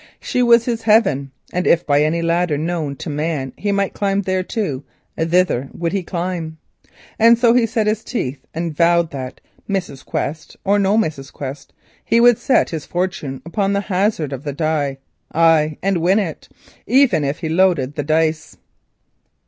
[0.19, 4.23] She was his heaven, and if by any ladder known to man he might climb
[4.23, 4.83] thereto,
[5.15, 6.57] thither he would climb.
[7.19, 10.03] And so he set his teeth and vowed that, Mrs.
[10.03, 11.31] Quest or no Mrs.
[11.31, 11.71] Quest,
[12.03, 14.97] he would stake his fortune upon the hazard of the die,
[15.35, 16.35] aye, and win,
[16.87, 18.57] even if he loaded the dice.